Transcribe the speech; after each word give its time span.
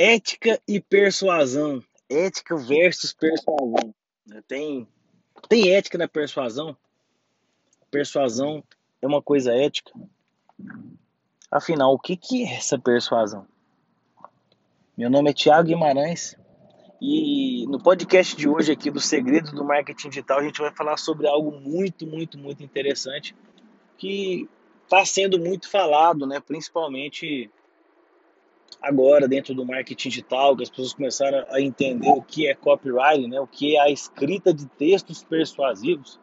Ética 0.00 0.58
e 0.66 0.80
persuasão. 0.80 1.84
Ética 2.08 2.56
versus 2.56 3.12
persuasão. 3.12 3.94
Tem, 4.48 4.88
tem 5.46 5.74
ética 5.74 5.98
na 5.98 6.08
persuasão? 6.08 6.74
Persuasão 7.90 8.64
é 9.02 9.06
uma 9.06 9.20
coisa 9.20 9.52
ética? 9.52 9.92
Afinal, 11.50 11.92
o 11.92 11.98
que, 11.98 12.16
que 12.16 12.44
é 12.44 12.54
essa 12.54 12.78
persuasão? 12.78 13.46
Meu 14.96 15.10
nome 15.10 15.32
é 15.32 15.34
Tiago 15.34 15.68
Guimarães 15.68 16.34
e 16.98 17.66
no 17.68 17.78
podcast 17.78 18.34
de 18.34 18.48
hoje 18.48 18.72
aqui 18.72 18.90
do 18.90 19.02
Segredo 19.02 19.52
do 19.52 19.62
Marketing 19.62 20.08
Digital 20.08 20.38
a 20.38 20.44
gente 20.44 20.62
vai 20.62 20.74
falar 20.74 20.96
sobre 20.96 21.28
algo 21.28 21.52
muito, 21.60 22.06
muito, 22.06 22.38
muito 22.38 22.62
interessante 22.62 23.36
que 23.98 24.48
está 24.82 25.04
sendo 25.04 25.38
muito 25.38 25.68
falado, 25.68 26.26
né? 26.26 26.40
Principalmente 26.40 27.50
agora 28.80 29.28
dentro 29.28 29.54
do 29.54 29.64
marketing 29.64 30.08
digital, 30.08 30.56
que 30.56 30.62
as 30.62 30.70
pessoas 30.70 30.94
começaram 30.94 31.44
a 31.48 31.60
entender 31.60 32.08
o 32.08 32.22
que 32.22 32.46
é 32.46 32.54
copywriting, 32.54 33.28
né? 33.28 33.40
O 33.40 33.46
que 33.46 33.76
é 33.76 33.80
a 33.80 33.90
escrita 33.90 34.52
de 34.52 34.66
textos 34.66 35.22
persuasivos. 35.22 36.18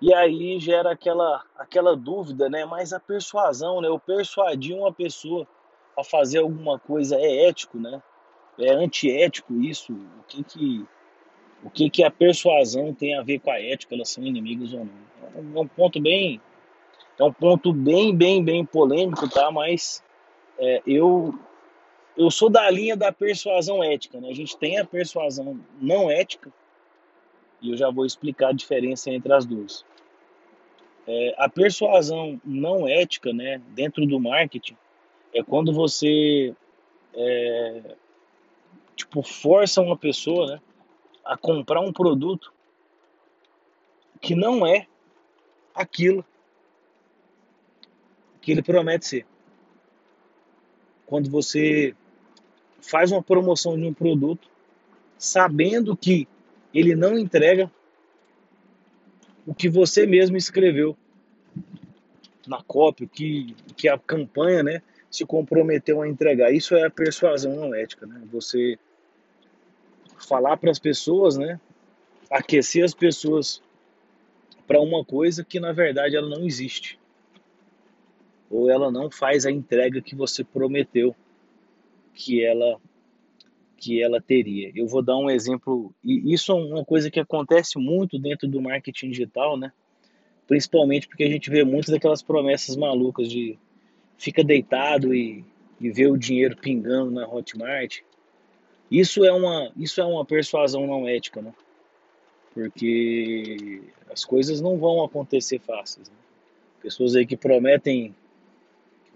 E 0.00 0.12
aí 0.12 0.58
gera 0.58 0.92
aquela, 0.92 1.42
aquela 1.56 1.96
dúvida, 1.96 2.48
né? 2.48 2.64
Mas 2.64 2.92
a 2.92 3.00
persuasão, 3.00 3.80
né? 3.80 3.88
Eu 3.88 3.98
persuadir 3.98 4.76
uma 4.76 4.92
pessoa 4.92 5.46
a 5.96 6.04
fazer 6.04 6.38
alguma 6.38 6.78
coisa 6.78 7.16
é 7.16 7.48
ético, 7.48 7.78
né? 7.78 8.02
É 8.58 8.72
antiético 8.72 9.54
isso? 9.60 9.92
O 9.92 10.22
que 10.28 10.44
que, 10.44 10.86
o 11.64 11.70
que 11.70 11.90
que 11.90 12.04
a 12.04 12.10
persuasão 12.10 12.92
tem 12.92 13.16
a 13.16 13.22
ver 13.22 13.38
com 13.38 13.50
a 13.50 13.60
ética? 13.60 13.94
Elas 13.94 14.10
são 14.10 14.24
inimigas 14.24 14.72
ou 14.72 14.80
não? 14.84 15.06
É 15.34 15.60
um 15.60 15.66
ponto 15.66 16.00
bem, 16.00 16.40
é 17.18 17.24
um 17.24 17.32
ponto 17.32 17.72
bem, 17.72 18.14
bem, 18.14 18.44
bem 18.44 18.64
polêmico, 18.64 19.28
tá? 19.28 19.50
Mas 19.50 20.02
é, 20.58 20.82
eu 20.86 21.34
eu 22.16 22.30
sou 22.30 22.48
da 22.48 22.70
linha 22.70 22.96
da 22.96 23.12
persuasão 23.12 23.84
ética, 23.84 24.18
né? 24.20 24.30
A 24.30 24.34
gente 24.34 24.56
tem 24.56 24.78
a 24.78 24.84
persuasão 24.86 25.60
não 25.78 26.10
ética 26.10 26.50
e 27.60 27.70
eu 27.70 27.76
já 27.76 27.90
vou 27.90 28.06
explicar 28.06 28.48
a 28.48 28.52
diferença 28.52 29.10
entre 29.10 29.32
as 29.32 29.44
duas. 29.44 29.84
É, 31.06 31.34
a 31.38 31.48
persuasão 31.48 32.40
não 32.44 32.88
ética, 32.88 33.32
né, 33.32 33.60
dentro 33.68 34.04
do 34.06 34.18
marketing, 34.18 34.76
é 35.32 35.42
quando 35.42 35.72
você 35.72 36.54
é, 37.14 37.96
tipo 38.96 39.22
força 39.22 39.80
uma 39.80 39.96
pessoa, 39.96 40.46
né, 40.46 40.60
a 41.24 41.36
comprar 41.36 41.80
um 41.80 41.92
produto 41.92 42.52
que 44.20 44.34
não 44.34 44.66
é 44.66 44.86
aquilo 45.74 46.24
que 48.40 48.52
ele 48.52 48.62
promete 48.62 49.06
ser. 49.06 49.26
Quando 51.06 51.30
você 51.30 51.94
faz 52.80 53.10
uma 53.12 53.22
promoção 53.22 53.76
de 53.76 53.84
um 53.84 53.94
produto 53.94 54.48
sabendo 55.18 55.96
que 55.96 56.28
ele 56.74 56.94
não 56.94 57.18
entrega 57.18 57.70
o 59.46 59.54
que 59.54 59.68
você 59.68 60.06
mesmo 60.06 60.36
escreveu 60.36 60.96
na 62.46 62.62
cópia, 62.62 63.08
que, 63.10 63.54
que 63.76 63.88
a 63.88 63.98
campanha 63.98 64.62
né, 64.62 64.82
se 65.10 65.24
comprometeu 65.24 66.02
a 66.02 66.08
entregar. 66.08 66.52
Isso 66.52 66.74
é 66.74 66.84
a 66.84 66.90
persuasão 66.90 67.74
ética. 67.74 68.06
Né? 68.06 68.22
Você 68.32 68.78
falar 70.18 70.56
para 70.56 70.70
as 70.70 70.78
pessoas, 70.78 71.36
né, 71.36 71.60
aquecer 72.30 72.84
as 72.84 72.94
pessoas 72.94 73.62
para 74.66 74.80
uma 74.80 75.04
coisa 75.04 75.44
que 75.44 75.60
na 75.60 75.72
verdade 75.72 76.16
ela 76.16 76.28
não 76.28 76.44
existe. 76.44 76.98
Ou 78.50 78.70
ela 78.70 78.90
não 78.90 79.10
faz 79.10 79.44
a 79.44 79.50
entrega 79.50 80.00
que 80.00 80.14
você 80.14 80.44
prometeu 80.44 81.14
que 82.14 82.44
ela 82.44 82.80
que 83.76 84.02
ela 84.02 84.20
teria. 84.20 84.72
Eu 84.74 84.86
vou 84.86 85.02
dar 85.02 85.18
um 85.18 85.28
exemplo, 85.28 85.94
e 86.02 86.32
isso 86.32 86.50
é 86.50 86.54
uma 86.54 86.84
coisa 86.84 87.10
que 87.10 87.20
acontece 87.20 87.78
muito 87.78 88.18
dentro 88.18 88.48
do 88.48 88.60
marketing 88.60 89.10
digital, 89.10 89.56
né? 89.58 89.70
Principalmente 90.46 91.06
porque 91.06 91.24
a 91.24 91.28
gente 91.28 91.50
vê 91.50 91.62
muitas 91.62 91.90
daquelas 91.90 92.22
promessas 92.22 92.74
malucas 92.74 93.28
de 93.30 93.58
fica 94.16 94.42
deitado 94.42 95.14
e, 95.14 95.44
e 95.78 95.90
vê 95.90 96.06
o 96.06 96.16
dinheiro 96.16 96.56
pingando 96.56 97.10
na 97.10 97.28
Hotmart. 97.28 98.00
Isso 98.90 99.24
é 99.24 99.32
uma, 99.32 99.70
isso 99.76 100.00
é 100.00 100.04
uma 100.04 100.24
persuasão 100.24 100.86
não 100.86 101.06
ética, 101.06 101.42
né? 101.42 101.52
Porque 102.54 103.82
as 104.10 104.24
coisas 104.24 104.60
não 104.60 104.78
vão 104.78 105.04
acontecer 105.04 105.58
fáceis. 105.58 106.08
Né? 106.08 106.16
Pessoas 106.80 107.14
aí 107.14 107.26
que 107.26 107.36
prometem 107.36 108.14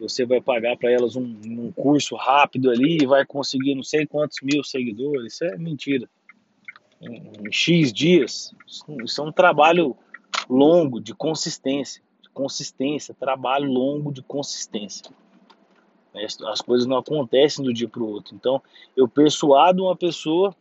você 0.00 0.24
vai 0.24 0.40
pagar 0.40 0.76
para 0.76 0.90
elas 0.90 1.14
um, 1.14 1.36
um, 1.46 1.70
curso 1.70 2.16
rápido 2.16 2.70
ali 2.70 2.98
e 3.02 3.06
vai 3.06 3.24
conseguir 3.26 3.74
não 3.74 3.82
sei 3.82 4.06
quantos 4.06 4.38
mil 4.42 4.64
seguidores. 4.64 5.34
Isso 5.34 5.44
é 5.44 5.58
mentira. 5.58 6.08
Em, 7.00 7.30
em 7.46 7.52
X 7.52 7.92
dias, 7.92 8.54
isso 9.04 9.20
é 9.20 9.24
um 9.24 9.32
trabalho 9.32 9.96
longo 10.48 11.00
de 11.00 11.14
consistência. 11.14 12.02
De 12.22 12.30
consistência, 12.30 13.14
trabalho 13.14 13.70
longo 13.70 14.10
de 14.12 14.22
consistência. 14.22 15.12
As 16.48 16.60
coisas 16.60 16.86
não 16.86 16.96
acontecem 16.96 17.64
do 17.64 17.72
dia 17.72 17.88
para 17.88 18.02
o 18.02 18.08
outro. 18.08 18.34
Então, 18.34 18.60
eu 18.96 19.06
persuado 19.06 19.84
uma 19.84 19.94
pessoa 19.94 20.54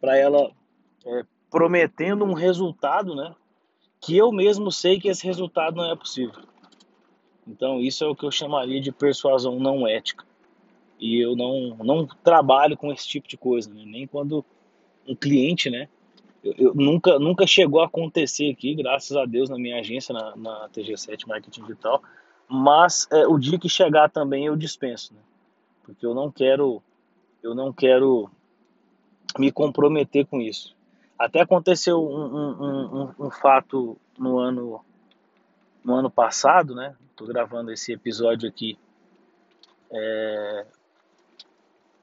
para 0.00 0.16
ela 0.16 0.52
é, 1.04 1.24
prometendo 1.50 2.24
um 2.24 2.32
resultado, 2.32 3.14
né? 3.14 3.34
Que 4.00 4.16
eu 4.16 4.30
mesmo 4.30 4.70
sei 4.70 5.00
que 5.00 5.08
esse 5.08 5.26
resultado 5.26 5.76
não 5.76 5.90
é 5.90 5.96
possível. 5.96 6.42
Então, 7.46 7.80
isso 7.80 8.04
é 8.04 8.08
o 8.08 8.14
que 8.14 8.24
eu 8.24 8.30
chamaria 8.30 8.80
de 8.80 8.90
persuasão 8.90 9.58
não 9.60 9.86
ética. 9.86 10.24
E 10.98 11.20
eu 11.20 11.36
não, 11.36 11.76
não 11.76 12.06
trabalho 12.06 12.76
com 12.76 12.92
esse 12.92 13.06
tipo 13.06 13.28
de 13.28 13.36
coisa, 13.36 13.72
né? 13.72 13.82
nem 13.84 14.06
quando 14.06 14.44
um 15.06 15.14
cliente, 15.14 15.70
né? 15.70 15.88
Eu, 16.42 16.54
eu, 16.58 16.74
nunca, 16.74 17.18
nunca 17.18 17.46
chegou 17.46 17.80
a 17.80 17.86
acontecer 17.86 18.50
aqui, 18.50 18.74
graças 18.74 19.16
a 19.16 19.24
Deus, 19.24 19.48
na 19.48 19.58
minha 19.58 19.78
agência, 19.78 20.12
na, 20.12 20.34
na 20.36 20.68
TG7 20.70 21.26
Marketing 21.26 21.62
Digital. 21.62 22.02
Mas 22.48 23.06
é, 23.10 23.26
o 23.26 23.38
dia 23.38 23.58
que 23.58 23.68
chegar 23.68 24.08
também 24.08 24.46
eu 24.46 24.56
dispenso, 24.56 25.14
né? 25.14 25.20
Porque 25.84 26.04
eu 26.04 26.14
não 26.14 26.30
quero, 26.30 26.82
eu 27.42 27.54
não 27.54 27.72
quero 27.72 28.30
me 29.38 29.52
comprometer 29.52 30.26
com 30.26 30.40
isso. 30.40 30.74
Até 31.18 31.40
aconteceu 31.40 32.02
um, 32.02 32.24
um, 32.24 33.14
um, 33.20 33.26
um 33.26 33.30
fato 33.30 33.96
no 34.18 34.38
ano 34.38 34.80
no 35.86 35.94
ano 35.94 36.10
passado, 36.10 36.74
né? 36.74 36.96
Estou 37.12 37.28
gravando 37.28 37.70
esse 37.70 37.92
episódio 37.92 38.48
aqui 38.48 38.76
é, 39.88 40.66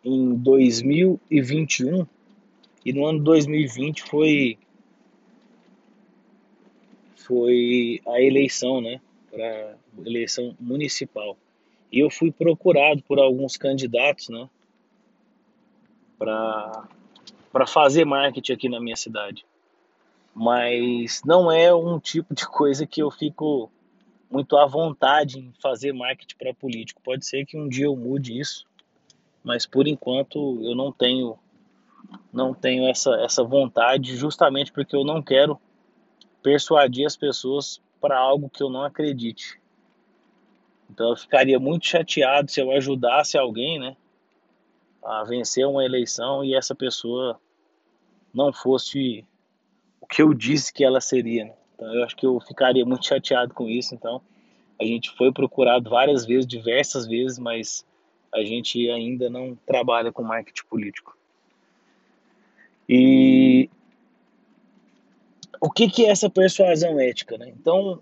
em 0.05 0.33
2021 0.35 2.07
e 2.85 2.93
no 2.93 3.05
ano 3.05 3.19
2020 3.19 4.03
foi 4.03 4.57
foi 7.17 8.01
a 8.07 8.21
eleição, 8.21 8.79
né? 8.79 9.01
Para 9.29 9.75
eleição 10.05 10.55
municipal. 10.57 11.37
E 11.91 11.99
eu 11.99 12.09
fui 12.09 12.31
procurado 12.31 13.03
por 13.03 13.19
alguns 13.19 13.57
candidatos, 13.57 14.29
né? 14.29 14.49
Para 16.17 16.87
para 17.51 17.67
fazer 17.67 18.05
marketing 18.05 18.53
aqui 18.53 18.69
na 18.69 18.79
minha 18.79 18.95
cidade 18.95 19.45
mas 20.33 21.21
não 21.23 21.51
é 21.51 21.73
um 21.73 21.99
tipo 21.99 22.33
de 22.33 22.47
coisa 22.47 22.87
que 22.87 23.01
eu 23.01 23.11
fico 23.11 23.69
muito 24.33 24.57
à 24.57 24.65
vontade 24.65 25.37
em 25.37 25.53
fazer 25.61 25.93
marketing 25.93 26.35
para 26.35 26.53
político. 26.55 26.99
Pode 27.03 27.23
ser 27.23 27.45
que 27.45 27.55
um 27.55 27.69
dia 27.69 27.85
eu 27.85 27.95
mude 27.95 28.39
isso, 28.39 28.65
mas 29.43 29.67
por 29.67 29.87
enquanto 29.87 30.59
eu 30.63 30.73
não 30.75 30.91
tenho 30.91 31.37
não 32.31 32.53
tenho 32.53 32.87
essa 32.87 33.15
essa 33.17 33.43
vontade 33.43 34.15
justamente 34.15 34.71
porque 34.71 34.95
eu 34.95 35.03
não 35.03 35.21
quero 35.21 35.59
persuadir 36.41 37.05
as 37.05 37.15
pessoas 37.15 37.79
para 38.01 38.17
algo 38.17 38.49
que 38.49 38.63
eu 38.63 38.71
não 38.71 38.83
acredite. 38.83 39.61
Então 40.89 41.11
eu 41.11 41.15
ficaria 41.15 41.59
muito 41.59 41.85
chateado 41.85 42.49
se 42.49 42.59
eu 42.59 42.71
ajudasse 42.71 43.37
alguém, 43.37 43.79
né, 43.79 43.95
a 45.03 45.23
vencer 45.23 45.67
uma 45.67 45.85
eleição 45.85 46.43
e 46.43 46.55
essa 46.55 46.73
pessoa 46.73 47.39
não 48.33 48.51
fosse 48.51 49.23
o 50.01 50.07
que 50.07 50.23
eu 50.23 50.33
disse 50.33 50.73
que 50.73 50.83
ela 50.83 50.99
seria. 50.99 51.45
Né? 51.45 51.53
Então 51.75 51.93
eu 51.93 52.03
acho 52.03 52.15
que 52.15 52.25
eu 52.25 52.39
ficaria 52.39 52.85
muito 52.85 53.05
chateado 53.05 53.53
com 53.53 53.69
isso. 53.69 53.93
Então 53.93 54.21
a 54.83 54.85
gente 54.85 55.09
foi 55.11 55.31
procurado 55.31 55.89
várias 55.89 56.25
vezes, 56.25 56.45
diversas 56.45 57.07
vezes, 57.07 57.39
mas 57.39 57.85
a 58.33 58.43
gente 58.43 58.89
ainda 58.89 59.29
não 59.29 59.57
trabalha 59.65 60.11
com 60.11 60.23
marketing 60.23 60.65
político. 60.69 61.17
E 62.87 63.69
o 65.59 65.69
que, 65.69 65.89
que 65.89 66.05
é 66.05 66.09
essa 66.09 66.29
persuasão 66.29 66.99
ética? 66.99 67.37
Né? 67.37 67.53
Então, 67.59 68.01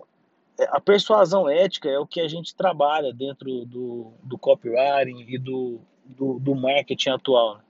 a 0.68 0.80
persuasão 0.80 1.48
ética 1.48 1.88
é 1.88 1.98
o 1.98 2.06
que 2.06 2.20
a 2.20 2.28
gente 2.28 2.54
trabalha 2.54 3.12
dentro 3.12 3.64
do, 3.64 4.12
do 4.22 4.36
copywriting 4.36 5.24
e 5.28 5.38
do, 5.38 5.80
do, 6.04 6.38
do 6.38 6.54
marketing 6.54 7.10
atual. 7.10 7.56
Né? 7.56 7.62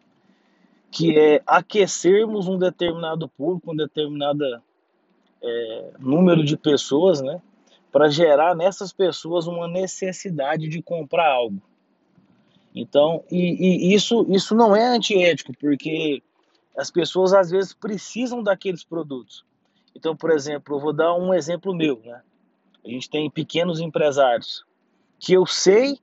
que 0.93 1.19
é 1.19 1.43
aquecermos 1.47 2.47
um 2.47 2.59
determinado 2.59 3.27
público, 3.27 3.73
um 3.73 3.77
determinado 3.77 4.45
é, 5.43 5.91
número 5.99 6.45
de 6.45 6.55
pessoas, 6.55 7.23
né, 7.23 7.41
para 7.93 8.09
gerar 8.09 8.57
nessas 8.57 8.93
pessoas 8.93 9.47
uma 9.47 9.69
necessidade 9.69 10.67
de 10.67 10.83
comprar 10.83 11.31
algo. 11.31 11.61
Então, 12.75 13.23
e, 13.31 13.91
e 13.91 13.95
isso, 13.95 14.27
isso 14.31 14.55
não 14.55 14.75
é 14.75 14.87
antiético, 14.87 15.53
porque 15.61 16.23
as 16.75 16.91
pessoas 16.91 17.35
às 17.35 17.51
vezes 17.51 17.75
precisam 17.75 18.43
daqueles 18.43 18.83
produtos. 18.83 19.45
Então, 19.95 20.17
por 20.17 20.31
exemplo, 20.31 20.75
eu 20.75 20.81
vou 20.81 20.93
dar 20.93 21.15
um 21.15 21.35
exemplo 21.35 21.75
meu, 21.75 22.01
né? 22.03 22.23
A 22.83 22.89
gente 22.89 23.11
tem 23.11 23.31
pequenos 23.31 23.79
empresários 23.79 24.65
que 25.19 25.35
eu 25.35 25.47
sei 25.47 25.99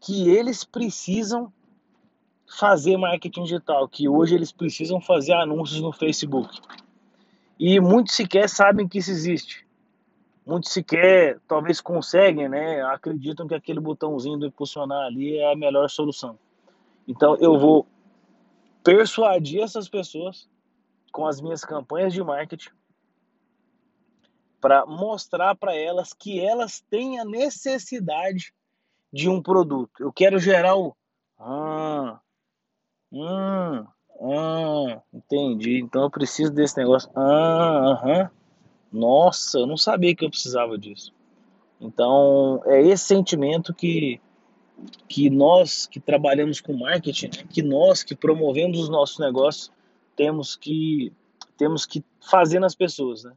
que 0.00 0.28
eles 0.30 0.64
precisam 0.64 1.52
fazer 2.46 2.96
marketing 2.96 3.44
digital, 3.44 3.86
que 3.86 4.08
hoje 4.08 4.34
eles 4.34 4.50
precisam 4.50 5.00
fazer 5.00 5.34
anúncios 5.34 5.80
no 5.80 5.92
Facebook. 5.92 6.58
E 7.58 7.78
muitos 7.78 8.14
sequer 8.14 8.48
sabem 8.48 8.88
que 8.88 8.98
isso 8.98 9.10
existe. 9.10 9.63
Muitos 10.46 10.72
sequer 10.72 11.40
talvez 11.48 11.80
conseguem, 11.80 12.48
né? 12.48 12.82
Acreditam 12.82 13.46
que 13.46 13.54
aquele 13.54 13.80
botãozinho 13.80 14.38
do 14.38 14.46
impulsionar 14.46 15.06
ali 15.06 15.38
é 15.38 15.52
a 15.52 15.56
melhor 15.56 15.88
solução. 15.88 16.38
Então 17.08 17.36
eu 17.36 17.58
vou 17.58 17.86
persuadir 18.82 19.62
essas 19.62 19.88
pessoas 19.88 20.48
com 21.10 21.26
as 21.26 21.40
minhas 21.40 21.64
campanhas 21.64 22.12
de 22.12 22.22
marketing 22.22 22.70
para 24.60 24.84
mostrar 24.84 25.54
para 25.54 25.74
elas 25.74 26.12
que 26.12 26.40
elas 26.40 26.80
têm 26.90 27.18
a 27.18 27.24
necessidade 27.24 28.52
de 29.12 29.28
um 29.28 29.42
produto. 29.42 29.92
Eu 30.00 30.12
quero 30.12 30.38
gerar 30.38 30.76
o 30.76 30.94
ah, 31.38 32.20
hum, 33.12 33.86
ah, 34.20 35.02
entendi. 35.12 35.80
Então 35.80 36.02
eu 36.02 36.10
preciso 36.10 36.52
desse 36.52 36.76
negócio. 36.78 37.10
Ah, 37.14 37.92
aham. 37.92 38.30
Nossa, 38.94 39.58
eu 39.58 39.66
não 39.66 39.76
sabia 39.76 40.14
que 40.14 40.24
eu 40.24 40.30
precisava 40.30 40.78
disso. 40.78 41.12
Então, 41.80 42.62
é 42.64 42.80
esse 42.80 43.06
sentimento 43.06 43.74
que, 43.74 44.20
que 45.08 45.28
nós 45.28 45.84
que 45.88 45.98
trabalhamos 45.98 46.60
com 46.60 46.78
marketing, 46.78 47.26
né, 47.26 47.44
que 47.52 47.60
nós 47.60 48.04
que 48.04 48.14
promovemos 48.14 48.78
os 48.78 48.88
nossos 48.88 49.18
negócios, 49.18 49.72
temos 50.14 50.54
que 50.54 51.12
temos 51.56 51.84
que 51.84 52.04
fazer 52.20 52.60
nas 52.60 52.76
pessoas, 52.76 53.24
né? 53.24 53.32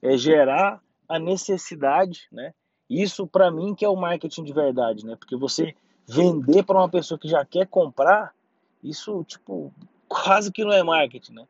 É 0.00 0.16
gerar 0.16 0.80
a 1.06 1.18
necessidade, 1.18 2.26
né? 2.32 2.54
Isso 2.88 3.26
para 3.26 3.50
mim 3.50 3.74
que 3.74 3.84
é 3.84 3.88
o 3.88 3.96
marketing 3.96 4.44
de 4.44 4.52
verdade, 4.54 5.04
né? 5.04 5.14
Porque 5.14 5.36
você 5.36 5.74
vender 6.08 6.62
para 6.62 6.78
uma 6.78 6.88
pessoa 6.88 7.18
que 7.18 7.28
já 7.28 7.44
quer 7.44 7.66
comprar, 7.66 8.34
isso 8.82 9.22
tipo 9.24 9.70
quase 10.08 10.50
que 10.50 10.64
não 10.64 10.72
é 10.72 10.82
marketing, 10.82 11.34
né? 11.34 11.46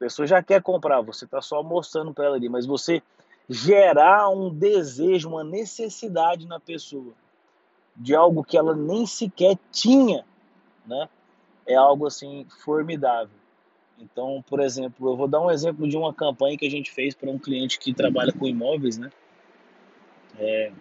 Pessoa 0.00 0.26
já 0.26 0.42
quer 0.42 0.62
comprar, 0.62 1.02
você 1.02 1.26
está 1.26 1.42
só 1.42 1.62
mostrando 1.62 2.14
para 2.14 2.24
ela 2.24 2.36
ali, 2.36 2.48
mas 2.48 2.64
você 2.64 3.02
gerar 3.46 4.30
um 4.30 4.48
desejo, 4.48 5.28
uma 5.28 5.44
necessidade 5.44 6.46
na 6.46 6.58
pessoa 6.58 7.12
de 7.94 8.14
algo 8.14 8.42
que 8.42 8.56
ela 8.56 8.74
nem 8.74 9.04
sequer 9.04 9.58
tinha, 9.70 10.24
né? 10.86 11.06
É 11.66 11.74
algo 11.74 12.06
assim 12.06 12.46
formidável. 12.64 13.34
Então, 13.98 14.42
por 14.48 14.60
exemplo, 14.60 15.10
eu 15.10 15.16
vou 15.16 15.28
dar 15.28 15.42
um 15.42 15.50
exemplo 15.50 15.86
de 15.86 15.98
uma 15.98 16.14
campanha 16.14 16.56
que 16.56 16.66
a 16.66 16.70
gente 16.70 16.90
fez 16.90 17.14
para 17.14 17.28
um 17.28 17.38
cliente 17.38 17.78
que 17.78 17.92
trabalha 17.92 18.32
com 18.32 18.46
imóveis, 18.46 18.96
né? 18.96 19.10
É, 20.38 20.72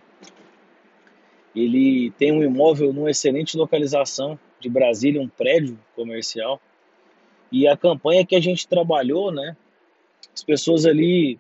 ele 1.53 2.11
tem 2.11 2.31
um 2.31 2.41
imóvel 2.41 2.93
numa 2.93 3.11
excelente 3.11 3.57
localização 3.57 4.39
de 4.61 4.69
Brasília, 4.69 5.21
um 5.21 5.27
prédio 5.27 5.77
comercial. 5.93 6.61
E 7.51 7.67
a 7.67 7.75
campanha 7.75 8.25
que 8.25 8.35
a 8.35 8.39
gente 8.39 8.67
trabalhou, 8.67 9.31
né? 9.31 9.55
As 10.33 10.43
pessoas 10.43 10.85
ali. 10.85 11.39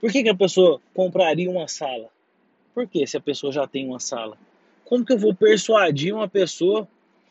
Por 0.00 0.12
que, 0.12 0.22
que 0.22 0.28
a 0.28 0.34
pessoa 0.34 0.80
compraria 0.94 1.50
uma 1.50 1.66
sala? 1.68 2.08
Por 2.74 2.86
que 2.86 3.06
se 3.06 3.16
a 3.16 3.20
pessoa 3.20 3.52
já 3.52 3.66
tem 3.66 3.86
uma 3.86 3.98
sala? 3.98 4.36
Como 4.84 5.04
que 5.04 5.12
eu 5.12 5.18
vou 5.18 5.34
persuadir 5.34 6.14
uma 6.14 6.28
pessoa 6.28 6.86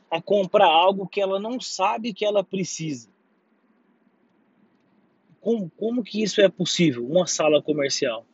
a 0.09 0.21
comprar 0.21 0.67
algo 0.67 1.07
que 1.07 1.21
ela 1.21 1.39
não 1.39 1.59
sabe 1.61 2.13
que 2.13 2.25
ela 2.25 2.43
precisa? 2.43 3.07
Como, 5.39 5.71
como 5.77 6.03
que 6.03 6.23
isso 6.23 6.41
é 6.41 6.49
possível? 6.49 7.05
Uma 7.05 7.27
sala 7.27 7.61
comercial. 7.61 8.25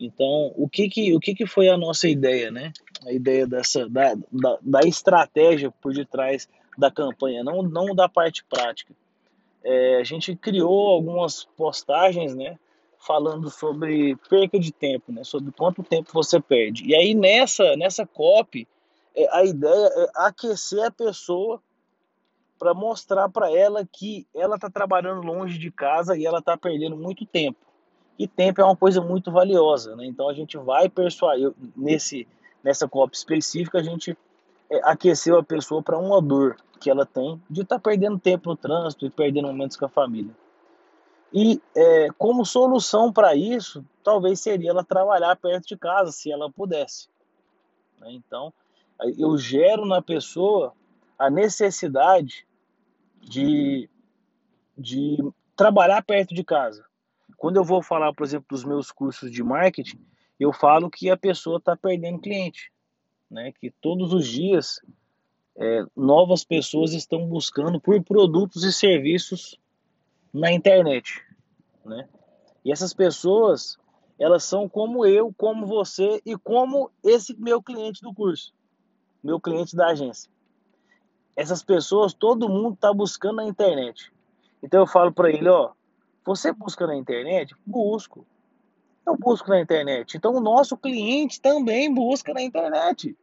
Então, 0.00 0.52
o 0.56 0.68
que 0.68 0.88
que, 0.88 1.14
o 1.14 1.20
que 1.20 1.34
que 1.34 1.46
foi 1.46 1.68
a 1.68 1.76
nossa 1.76 2.08
ideia, 2.08 2.50
né? 2.50 2.72
A 3.06 3.12
ideia 3.12 3.46
dessa, 3.46 3.88
da, 3.88 4.14
da, 4.30 4.58
da 4.60 4.80
estratégia 4.80 5.70
por 5.70 5.92
detrás 5.92 6.48
da 6.78 6.90
campanha, 6.92 7.42
não, 7.42 7.60
não 7.62 7.92
da 7.92 8.08
parte 8.08 8.44
prática. 8.44 8.94
É, 9.64 9.96
a 9.96 10.04
gente 10.04 10.36
criou 10.36 10.90
algumas 10.90 11.44
postagens, 11.56 12.36
né, 12.36 12.56
falando 13.04 13.50
sobre 13.50 14.16
perca 14.28 14.58
de 14.60 14.70
tempo, 14.70 15.10
né, 15.10 15.24
sobre 15.24 15.50
quanto 15.50 15.82
tempo 15.82 16.10
você 16.14 16.40
perde. 16.40 16.84
E 16.86 16.94
aí 16.94 17.14
nessa 17.14 17.76
nessa 17.76 18.06
copy, 18.06 18.66
é, 19.16 19.28
a 19.36 19.44
ideia 19.44 19.90
é 19.96 20.06
aquecer 20.14 20.84
a 20.84 20.90
pessoa 20.90 21.60
para 22.58 22.72
mostrar 22.74 23.28
para 23.28 23.50
ela 23.50 23.84
que 23.84 24.26
ela 24.34 24.54
está 24.54 24.70
trabalhando 24.70 25.26
longe 25.26 25.58
de 25.58 25.70
casa 25.70 26.16
e 26.16 26.24
ela 26.24 26.38
está 26.38 26.56
perdendo 26.56 26.96
muito 26.96 27.26
tempo. 27.26 27.58
E 28.16 28.26
tempo 28.26 28.60
é 28.60 28.64
uma 28.64 28.76
coisa 28.76 29.00
muito 29.00 29.30
valiosa, 29.30 29.94
né? 29.94 30.06
Então 30.06 30.28
a 30.28 30.34
gente 30.34 30.56
vai 30.56 30.88
persuadir 30.88 31.52
nesse 31.76 32.26
nessa 32.62 32.88
copy 32.88 33.16
específica 33.16 33.78
a 33.78 33.82
gente 33.82 34.16
é, 34.70 34.80
aqueceu 34.84 35.38
a 35.38 35.42
pessoa 35.42 35.82
para 35.82 35.98
uma 35.98 36.20
dor 36.20 36.56
que 36.78 36.90
ela 36.90 37.04
tem 37.04 37.40
de 37.50 37.62
estar 37.62 37.76
tá 37.76 37.80
perdendo 37.80 38.18
tempo 38.18 38.50
no 38.50 38.56
trânsito 38.56 39.06
e 39.06 39.10
perdendo 39.10 39.48
momentos 39.48 39.76
com 39.76 39.84
a 39.84 39.88
família. 39.88 40.34
E 41.32 41.60
é, 41.76 42.08
como 42.16 42.44
solução 42.44 43.12
para 43.12 43.34
isso, 43.34 43.84
talvez 44.02 44.40
seria 44.40 44.70
ela 44.70 44.84
trabalhar 44.84 45.36
perto 45.36 45.66
de 45.66 45.76
casa, 45.76 46.10
se 46.10 46.32
ela 46.32 46.50
pudesse. 46.50 47.08
Né? 48.00 48.12
Então, 48.12 48.52
eu 49.18 49.36
gero 49.36 49.84
na 49.84 50.00
pessoa 50.00 50.72
a 51.18 51.28
necessidade 51.28 52.46
de, 53.20 53.90
de 54.76 55.18
trabalhar 55.54 56.02
perto 56.02 56.34
de 56.34 56.42
casa. 56.42 56.84
Quando 57.36 57.56
eu 57.56 57.64
vou 57.64 57.82
falar, 57.82 58.12
por 58.14 58.24
exemplo, 58.24 58.46
dos 58.48 58.64
meus 58.64 58.90
cursos 58.90 59.30
de 59.30 59.42
marketing, 59.42 60.00
eu 60.40 60.52
falo 60.52 60.88
que 60.88 61.10
a 61.10 61.16
pessoa 61.16 61.58
está 61.58 61.76
perdendo 61.76 62.20
cliente 62.20 62.72
né, 63.30 63.52
que 63.52 63.70
todos 63.70 64.12
os 64.12 64.26
dias 64.26 64.80
é, 65.58 65.84
novas 65.96 66.44
pessoas 66.44 66.92
estão 66.92 67.26
buscando 67.26 67.80
por 67.80 68.02
produtos 68.02 68.64
e 68.64 68.72
serviços 68.72 69.58
na 70.32 70.52
internet, 70.52 71.22
né? 71.84 72.08
E 72.64 72.72
essas 72.72 72.94
pessoas, 72.94 73.78
elas 74.18 74.44
são 74.44 74.68
como 74.68 75.04
eu, 75.04 75.32
como 75.36 75.66
você 75.66 76.22
e 76.24 76.36
como 76.36 76.90
esse 77.02 77.34
meu 77.38 77.62
cliente 77.62 78.00
do 78.02 78.14
curso, 78.14 78.54
meu 79.22 79.40
cliente 79.40 79.74
da 79.74 79.88
agência. 79.88 80.30
Essas 81.34 81.62
pessoas, 81.62 82.14
todo 82.14 82.48
mundo 82.48 82.74
está 82.74 82.92
buscando 82.92 83.36
na 83.36 83.44
internet. 83.44 84.12
Então 84.62 84.80
eu 84.80 84.86
falo 84.86 85.12
para 85.12 85.30
ele, 85.30 85.48
ó, 85.48 85.72
você 86.24 86.52
busca 86.52 86.86
na 86.86 86.96
internet? 86.96 87.54
Busco 87.66 88.26
eu 89.08 89.16
busco 89.16 89.48
na 89.48 89.60
internet. 89.60 90.16
Então 90.16 90.34
o 90.34 90.40
nosso 90.40 90.76
cliente 90.76 91.40
também 91.40 91.92
busca 91.92 92.32
na 92.32 92.42
internet. 92.42 93.16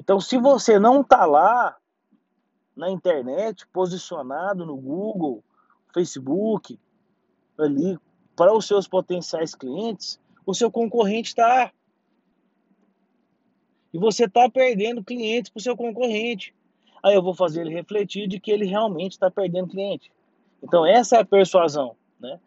Então 0.00 0.18
se 0.18 0.38
você 0.38 0.78
não 0.78 1.02
está 1.02 1.26
lá 1.26 1.76
na 2.74 2.90
internet, 2.90 3.66
posicionado 3.66 4.64
no 4.64 4.74
Google, 4.74 5.44
Facebook, 5.92 6.80
ali 7.58 7.98
para 8.34 8.54
os 8.54 8.66
seus 8.66 8.88
potenciais 8.88 9.54
clientes, 9.54 10.18
o 10.46 10.54
seu 10.54 10.70
concorrente 10.70 11.28
está. 11.28 11.70
E 13.92 13.98
você 13.98 14.24
está 14.24 14.48
perdendo 14.48 15.04
clientes 15.04 15.50
para 15.50 15.60
o 15.60 15.62
seu 15.62 15.76
concorrente. 15.76 16.54
Aí 17.02 17.14
eu 17.14 17.22
vou 17.22 17.34
fazer 17.34 17.60
ele 17.60 17.74
refletir 17.74 18.26
de 18.26 18.40
que 18.40 18.50
ele 18.50 18.64
realmente 18.64 19.12
está 19.12 19.30
perdendo 19.30 19.68
cliente. 19.68 20.10
Então 20.62 20.86
essa 20.86 21.16
é 21.16 21.20
a 21.20 21.26
persuasão, 21.26 21.94
né? 22.18 22.40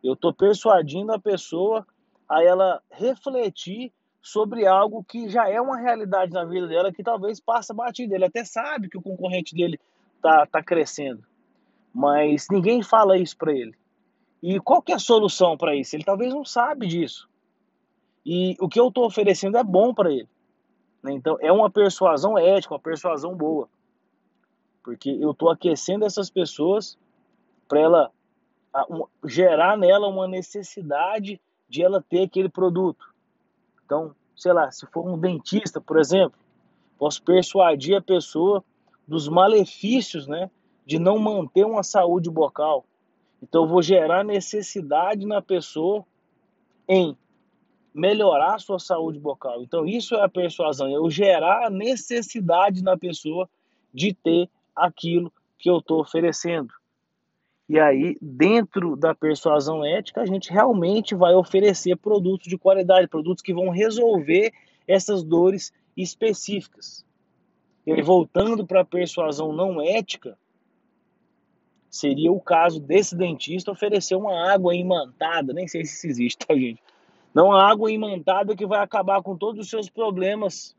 Eu 0.00 0.12
estou 0.12 0.32
persuadindo 0.32 1.12
a 1.12 1.18
pessoa 1.18 1.84
a 2.28 2.40
ela 2.44 2.80
refletir 2.88 3.92
sobre 4.22 4.66
algo 4.66 5.02
que 5.04 5.28
já 5.28 5.48
é 5.48 5.60
uma 5.60 5.78
realidade 5.78 6.32
na 6.32 6.44
vida 6.44 6.66
dela, 6.66 6.92
que 6.92 7.02
talvez 7.02 7.40
passa 7.40 7.72
batido. 7.72 8.14
Ele 8.14 8.24
até 8.24 8.44
sabe 8.44 8.88
que 8.88 8.98
o 8.98 9.02
concorrente 9.02 9.54
dele 9.54 9.78
tá, 10.20 10.46
tá 10.46 10.62
crescendo, 10.62 11.24
mas 11.94 12.46
ninguém 12.50 12.82
fala 12.82 13.18
isso 13.18 13.36
para 13.36 13.52
ele. 13.52 13.74
E 14.42 14.58
qual 14.60 14.82
que 14.82 14.92
é 14.92 14.94
a 14.94 14.98
solução 14.98 15.56
para 15.56 15.74
isso? 15.74 15.96
Ele 15.96 16.04
talvez 16.04 16.32
não 16.32 16.44
sabe 16.44 16.86
disso. 16.86 17.28
E 18.24 18.56
o 18.60 18.68
que 18.68 18.78
eu 18.78 18.88
estou 18.88 19.06
oferecendo 19.06 19.56
é 19.56 19.64
bom 19.64 19.94
para 19.94 20.12
ele. 20.12 20.28
Né? 21.02 21.12
Então 21.12 21.36
é 21.40 21.52
uma 21.52 21.70
persuasão 21.70 22.38
ética, 22.38 22.74
uma 22.74 22.80
persuasão 22.80 23.34
boa. 23.34 23.68
Porque 24.82 25.10
eu 25.10 25.32
estou 25.32 25.50
aquecendo 25.50 26.04
essas 26.04 26.30
pessoas 26.30 26.98
para 27.68 27.80
ela 27.80 28.10
gerar 29.24 29.76
nela 29.76 30.08
uma 30.08 30.26
necessidade 30.26 31.40
de 31.68 31.82
ela 31.82 32.02
ter 32.02 32.22
aquele 32.22 32.48
produto. 32.48 33.09
Então, 33.90 34.14
sei 34.36 34.52
lá, 34.52 34.70
se 34.70 34.86
for 34.86 35.04
um 35.04 35.18
dentista, 35.18 35.80
por 35.80 35.98
exemplo, 35.98 36.38
posso 36.96 37.20
persuadir 37.24 37.96
a 37.96 38.00
pessoa 38.00 38.62
dos 39.04 39.26
malefícios, 39.26 40.28
né, 40.28 40.48
de 40.86 40.96
não 40.96 41.18
manter 41.18 41.66
uma 41.66 41.82
saúde 41.82 42.30
bucal. 42.30 42.84
Então, 43.42 43.62
eu 43.64 43.68
vou 43.68 43.82
gerar 43.82 44.22
necessidade 44.22 45.26
na 45.26 45.42
pessoa 45.42 46.06
em 46.88 47.18
melhorar 47.92 48.54
a 48.54 48.58
sua 48.60 48.78
saúde 48.78 49.18
bucal. 49.18 49.60
Então, 49.60 49.84
isso 49.84 50.14
é 50.14 50.22
a 50.22 50.28
persuasão, 50.28 50.86
é 50.86 50.92
eu 50.92 51.10
gerar 51.10 51.66
a 51.66 51.70
necessidade 51.70 52.84
na 52.84 52.96
pessoa 52.96 53.50
de 53.92 54.14
ter 54.14 54.48
aquilo 54.76 55.32
que 55.58 55.68
eu 55.68 55.78
estou 55.78 56.00
oferecendo. 56.00 56.72
E 57.70 57.78
aí, 57.78 58.18
dentro 58.20 58.96
da 58.96 59.14
persuasão 59.14 59.84
ética, 59.84 60.20
a 60.20 60.26
gente 60.26 60.52
realmente 60.52 61.14
vai 61.14 61.36
oferecer 61.36 61.96
produtos 61.96 62.48
de 62.48 62.58
qualidade, 62.58 63.06
produtos 63.06 63.44
que 63.44 63.54
vão 63.54 63.68
resolver 63.68 64.52
essas 64.88 65.22
dores 65.22 65.72
específicas. 65.96 67.06
E 67.86 68.02
voltando 68.02 68.66
para 68.66 68.80
a 68.80 68.84
persuasão 68.84 69.52
não 69.52 69.80
ética, 69.80 70.36
seria 71.88 72.32
o 72.32 72.40
caso 72.40 72.80
desse 72.80 73.14
dentista 73.14 73.70
oferecer 73.70 74.16
uma 74.16 74.52
água 74.52 74.74
imantada, 74.74 75.52
nem 75.52 75.68
sei 75.68 75.84
se 75.84 75.94
isso 75.94 76.06
existe, 76.08 76.44
tá, 76.44 76.52
gente? 76.54 76.82
Não 77.32 77.52
a 77.52 77.70
água 77.70 77.92
imantada 77.92 78.56
que 78.56 78.66
vai 78.66 78.80
acabar 78.80 79.22
com 79.22 79.36
todos 79.36 79.60
os 79.60 79.70
seus 79.70 79.88
problemas 79.88 80.76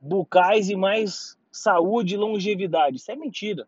bucais 0.00 0.70
e 0.70 0.76
mais 0.76 1.36
saúde 1.50 2.14
e 2.14 2.16
longevidade. 2.16 2.98
Isso 2.98 3.10
é 3.10 3.16
mentira. 3.16 3.66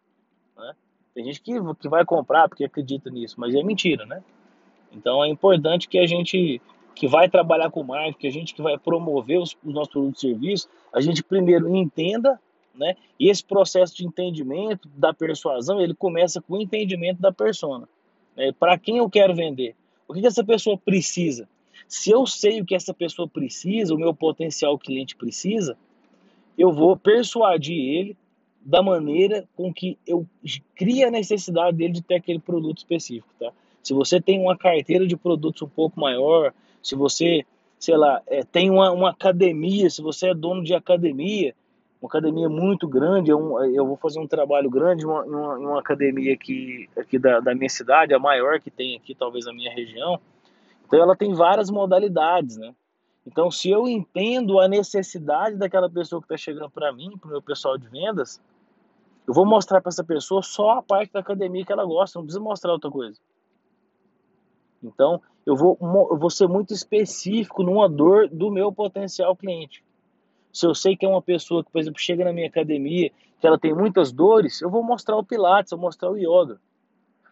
Né? 0.56 0.72
Tem 1.14 1.24
gente 1.24 1.40
que, 1.40 1.52
que 1.80 1.88
vai 1.88 2.04
comprar 2.04 2.48
porque 2.48 2.64
acredita 2.64 3.10
nisso, 3.10 3.38
mas 3.38 3.54
é 3.54 3.62
mentira, 3.62 4.06
né? 4.06 4.22
Então 4.90 5.22
é 5.24 5.28
importante 5.28 5.88
que 5.88 5.98
a 5.98 6.06
gente 6.06 6.60
que 6.94 7.08
vai 7.08 7.28
trabalhar 7.28 7.70
com 7.70 7.82
marketing, 7.82 8.18
que 8.18 8.26
a 8.26 8.30
gente 8.30 8.54
que 8.54 8.62
vai 8.62 8.78
promover 8.78 9.38
os, 9.38 9.56
os 9.64 9.74
nossos 9.74 9.92
produtos 9.92 10.22
e 10.22 10.28
serviços, 10.28 10.68
a 10.92 11.00
gente 11.00 11.22
primeiro 11.22 11.74
entenda, 11.74 12.38
né? 12.74 12.96
E 13.18 13.28
esse 13.28 13.44
processo 13.44 13.96
de 13.96 14.06
entendimento 14.06 14.88
da 14.96 15.12
persuasão, 15.12 15.80
ele 15.80 15.94
começa 15.94 16.40
com 16.40 16.54
o 16.54 16.60
entendimento 16.60 17.20
da 17.20 17.32
persona. 17.32 17.88
Né? 18.36 18.52
Para 18.52 18.78
quem 18.78 18.98
eu 18.98 19.08
quero 19.08 19.34
vender? 19.34 19.74
O 20.06 20.14
que, 20.14 20.20
que 20.20 20.26
essa 20.26 20.44
pessoa 20.44 20.76
precisa? 20.76 21.48
Se 21.88 22.10
eu 22.10 22.26
sei 22.26 22.60
o 22.60 22.64
que 22.64 22.74
essa 22.74 22.94
pessoa 22.94 23.28
precisa, 23.28 23.94
o 23.94 23.98
meu 23.98 24.14
potencial 24.14 24.78
cliente 24.78 25.16
precisa, 25.16 25.76
eu 26.56 26.72
vou 26.72 26.96
persuadir 26.96 27.78
ele 27.78 28.16
da 28.64 28.82
maneira 28.82 29.48
com 29.56 29.72
que 29.72 29.98
eu 30.06 30.26
cria 30.76 31.08
a 31.08 31.10
necessidade 31.10 31.76
dele 31.76 31.92
de 31.92 32.02
ter 32.02 32.16
aquele 32.16 32.38
produto 32.38 32.78
específico, 32.78 33.28
tá? 33.38 33.52
Se 33.82 33.92
você 33.92 34.20
tem 34.20 34.40
uma 34.40 34.56
carteira 34.56 35.06
de 35.06 35.16
produtos 35.16 35.62
um 35.62 35.68
pouco 35.68 35.98
maior, 36.00 36.54
se 36.82 36.94
você, 36.94 37.44
sei 37.78 37.96
lá, 37.96 38.22
é, 38.28 38.44
tem 38.44 38.70
uma, 38.70 38.92
uma 38.92 39.10
academia, 39.10 39.90
se 39.90 40.00
você 40.00 40.28
é 40.28 40.34
dono 40.34 40.62
de 40.62 40.72
academia, 40.72 41.54
uma 42.00 42.08
academia 42.08 42.48
muito 42.48 42.86
grande, 42.86 43.30
eu, 43.30 43.60
é 43.60 43.70
eu 43.70 43.86
vou 43.86 43.96
fazer 43.96 44.20
um 44.20 44.26
trabalho 44.26 44.70
grande 44.70 45.02
em 45.02 45.06
uma, 45.06 45.22
uma, 45.24 45.58
uma, 45.58 45.80
academia 45.80 46.32
aqui, 46.34 46.88
aqui 46.96 47.18
da, 47.18 47.40
da 47.40 47.54
minha 47.54 47.68
cidade, 47.68 48.14
a 48.14 48.18
maior 48.18 48.60
que 48.60 48.70
tem 48.70 48.96
aqui, 48.96 49.14
talvez 49.14 49.46
na 49.46 49.52
minha 49.52 49.72
região, 49.72 50.20
então 50.86 51.00
ela 51.00 51.16
tem 51.16 51.32
várias 51.32 51.70
modalidades, 51.70 52.56
né? 52.56 52.72
Então, 53.26 53.50
se 53.50 53.70
eu 53.70 53.86
entendo 53.86 54.58
a 54.58 54.66
necessidade 54.66 55.56
daquela 55.56 55.88
pessoa 55.88 56.20
que 56.20 56.26
está 56.26 56.36
chegando 56.36 56.70
para 56.70 56.92
mim, 56.92 57.16
para 57.18 57.28
o 57.28 57.30
meu 57.30 57.42
pessoal 57.42 57.78
de 57.78 57.86
vendas, 57.88 58.40
eu 59.26 59.32
vou 59.32 59.46
mostrar 59.46 59.80
para 59.80 59.90
essa 59.90 60.02
pessoa 60.02 60.42
só 60.42 60.78
a 60.78 60.82
parte 60.82 61.12
da 61.12 61.20
academia 61.20 61.64
que 61.64 61.72
ela 61.72 61.84
gosta, 61.84 62.18
não 62.18 62.26
precisa 62.26 62.42
mostrar 62.42 62.72
outra 62.72 62.90
coisa. 62.90 63.18
Então, 64.82 65.22
eu 65.46 65.56
vou, 65.56 65.78
eu 65.80 66.18
vou 66.18 66.30
ser 66.30 66.48
muito 66.48 66.74
específico 66.74 67.62
numa 67.62 67.88
dor 67.88 68.28
do 68.28 68.50
meu 68.50 68.72
potencial 68.72 69.36
cliente. 69.36 69.84
Se 70.52 70.66
eu 70.66 70.74
sei 70.74 70.96
que 70.96 71.06
é 71.06 71.08
uma 71.08 71.22
pessoa 71.22 71.64
que, 71.64 71.70
por 71.70 71.80
exemplo, 71.80 72.00
chega 72.00 72.24
na 72.24 72.32
minha 72.32 72.48
academia, 72.48 73.10
que 73.40 73.46
ela 73.46 73.58
tem 73.58 73.72
muitas 73.72 74.12
dores, 74.12 74.60
eu 74.60 74.68
vou 74.68 74.82
mostrar 74.82 75.16
o 75.16 75.24
Pilates, 75.24 75.72
eu 75.72 75.78
vou 75.78 75.86
mostrar 75.86 76.10
o 76.10 76.16
Yoga. 76.16 76.60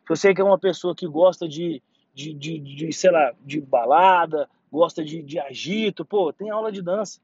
Se 0.06 0.12
eu 0.12 0.16
sei 0.16 0.34
que 0.34 0.40
é 0.40 0.44
uma 0.44 0.58
pessoa 0.58 0.94
que 0.94 1.06
gosta 1.06 1.48
de, 1.48 1.82
de, 2.14 2.32
de, 2.32 2.58
de 2.58 2.92
sei 2.92 3.10
lá, 3.10 3.32
de 3.44 3.60
balada, 3.60 4.48
gosta 4.70 5.04
de, 5.04 5.22
de 5.22 5.38
agito, 5.38 6.04
pô, 6.04 6.32
tem 6.32 6.50
aula 6.50 6.70
de 6.70 6.82
dança. 6.82 7.20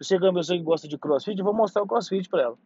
Se 0.00 0.08
você 0.08 0.16
uma 0.16 0.34
pessoa 0.34 0.58
que 0.58 0.64
gosta 0.64 0.88
de 0.88 0.98
crossfit, 0.98 1.38
eu 1.38 1.44
vou 1.44 1.54
mostrar 1.54 1.82
o 1.82 1.86
crossfit 1.86 2.28
para 2.28 2.42
ela. 2.42 2.58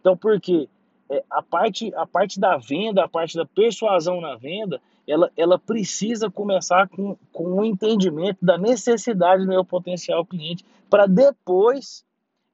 Então, 0.00 0.16
por 0.16 0.40
quê? 0.40 0.68
É, 1.08 1.22
a, 1.30 1.42
parte, 1.42 1.94
a 1.94 2.06
parte 2.06 2.40
da 2.40 2.56
venda, 2.56 3.04
a 3.04 3.08
parte 3.08 3.36
da 3.36 3.46
persuasão 3.46 4.20
na 4.20 4.34
venda, 4.36 4.80
ela, 5.06 5.30
ela 5.36 5.58
precisa 5.58 6.30
começar 6.30 6.88
com, 6.88 7.16
com 7.32 7.54
o 7.54 7.64
entendimento 7.64 8.38
da 8.42 8.56
necessidade 8.58 9.42
do 9.42 9.48
meu 9.48 9.64
potencial 9.64 10.24
cliente, 10.24 10.64
para 10.88 11.06
depois 11.06 12.04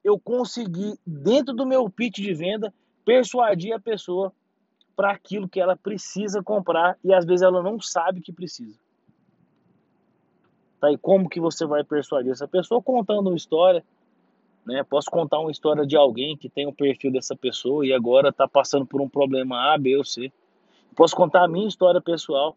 eu 0.03 0.19
conseguir, 0.19 0.99
dentro 1.07 1.55
do 1.55 1.67
meu 1.67 1.89
pitch 1.89 2.17
de 2.17 2.35
venda, 2.35 2.73
persuadir 3.05 3.75
a 3.75 3.81
pessoa 3.81 4.33
para 4.97 5.13
aquilo 5.13 5.49
que 5.49 5.61
ela 5.61 5.77
precisa 5.77 6.43
comprar 6.43 6.99
e 7.05 7.13
às 7.13 7.25
vezes 7.25 7.43
ela 7.43 7.63
não 7.63 7.81
sabe 7.81 8.21
que 8.21 8.33
precisa. 8.33 8.79
Tá? 10.81 10.93
E 10.93 10.99
como 10.99 11.29
que 11.29 11.41
você 11.41 11.67
vai 11.67 11.83
persuadir 11.83 12.33
essa 12.33 12.47
pessoa? 12.47 12.83
Contando 12.83 13.29
uma 13.29 13.37
história. 13.37 13.85
Né? 14.65 14.83
Posso 14.85 15.11
contar 15.11 15.41
uma 15.41 15.51
história 15.51 15.87
de 15.87 15.97
alguém 15.97 16.37
que 16.37 16.49
tem 16.49 16.67
o 16.67 16.73
perfil 16.73 17.13
dessa 17.13 17.35
pessoa 17.35 17.87
e 17.87 17.93
agora 17.93 18.29
está 18.29 18.47
passando 18.47 18.87
por 18.87 19.01
um 19.01 19.09
problema 19.09 19.73
A, 19.73 19.79
B 19.79 19.97
ou 19.97 20.05
C. 20.05 20.33
Posso 20.95 21.17
contar 21.17 21.45
a 21.45 21.49
minha 21.49 21.69
história 21.69 22.01
pessoal, 22.01 22.57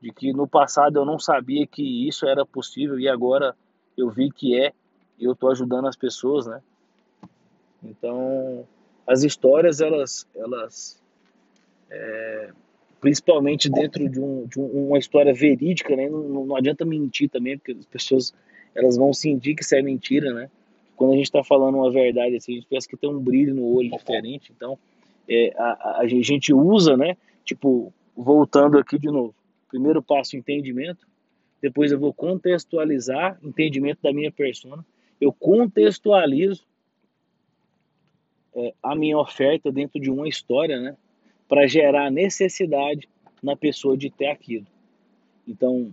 de 0.00 0.12
que 0.12 0.32
no 0.32 0.48
passado 0.48 0.98
eu 0.98 1.04
não 1.04 1.18
sabia 1.18 1.66
que 1.66 2.08
isso 2.08 2.26
era 2.26 2.44
possível 2.44 2.98
e 2.98 3.08
agora 3.08 3.54
eu 3.96 4.10
vi 4.10 4.30
que 4.30 4.58
é 4.58 4.72
e 5.18 5.24
eu 5.24 5.32
estou 5.32 5.50
ajudando 5.50 5.86
as 5.86 5.96
pessoas, 5.96 6.46
né? 6.46 6.62
Então, 7.82 8.66
as 9.06 9.22
histórias, 9.22 9.80
elas, 9.80 10.26
elas 10.34 11.00
é, 11.90 12.52
principalmente 13.00 13.70
dentro 13.70 14.08
de, 14.08 14.20
um, 14.20 14.46
de 14.46 14.58
uma 14.58 14.98
história 14.98 15.32
verídica, 15.32 15.96
né? 15.96 16.08
Não, 16.08 16.44
não, 16.44 16.56
adianta 16.56 16.84
mentir 16.84 17.30
também, 17.30 17.56
porque 17.56 17.72
as 17.72 17.86
pessoas 17.86 18.34
elas 18.74 18.96
vão 18.96 19.12
sentir 19.12 19.54
que 19.54 19.62
isso 19.62 19.74
é 19.74 19.82
mentira, 19.82 20.32
né? 20.32 20.50
Quando 20.96 21.14
a 21.14 21.16
gente 21.16 21.24
está 21.24 21.42
falando 21.42 21.76
uma 21.76 21.90
verdade 21.90 22.36
assim, 22.36 22.52
a 22.52 22.54
gente 22.56 22.66
pensa 22.66 22.86
que 22.86 22.96
tem 22.96 23.08
um 23.08 23.18
brilho 23.18 23.54
no 23.54 23.64
olho 23.74 23.90
diferente. 23.90 24.52
Então, 24.54 24.78
é, 25.28 25.52
a, 25.56 26.00
a, 26.00 26.06
gente 26.06 26.52
usa, 26.52 26.96
né? 26.96 27.16
Tipo, 27.44 27.92
voltando 28.14 28.78
aqui 28.78 28.98
de 28.98 29.06
novo. 29.06 29.34
Primeiro 29.68 30.02
passo, 30.02 30.36
entendimento. 30.36 31.06
Depois 31.62 31.90
eu 31.90 31.98
vou 31.98 32.12
contextualizar, 32.12 33.38
entendimento 33.42 34.00
da 34.02 34.12
minha 34.12 34.30
persona. 34.30 34.84
Eu 35.18 35.32
contextualizo 35.32 36.64
é, 38.54 38.74
a 38.82 38.94
minha 38.94 39.18
oferta 39.18 39.72
dentro 39.72 39.98
de 40.00 40.10
uma 40.10 40.28
história, 40.28 40.78
né? 40.78 40.96
Para 41.50 41.66
gerar 41.66 42.12
necessidade 42.12 43.08
na 43.42 43.56
pessoa 43.56 43.96
de 43.96 44.08
ter 44.08 44.28
aquilo. 44.28 44.66
Então, 45.48 45.92